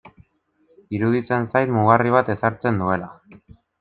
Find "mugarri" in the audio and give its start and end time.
1.75-2.15